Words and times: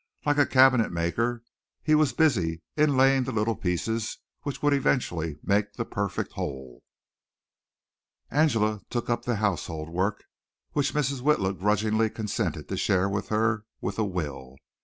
Like 0.25 0.39
a 0.39 0.47
cabinet 0.47 0.91
maker, 0.91 1.43
he 1.83 1.93
was 1.93 2.11
busy 2.11 2.63
inlaying 2.75 3.25
the 3.25 3.31
little 3.31 3.55
pieces 3.55 4.17
which 4.41 4.63
would 4.63 4.73
eventually 4.73 5.37
make 5.43 5.73
the 5.73 5.85
perfect 5.85 6.31
whole. 6.33 6.81
Angela 8.31 8.81
took 8.89 9.11
up 9.11 9.25
the 9.25 9.35
household 9.35 9.89
work, 9.89 10.23
which 10.71 10.95
Mrs. 10.95 11.21
Witla 11.21 11.53
grudgingly 11.55 12.09
consented 12.09 12.67
to 12.69 12.77
share 12.77 13.07
with 13.07 13.29
her, 13.29 13.65
with 13.79 13.99
a 13.99 14.03
will. 14.03 14.55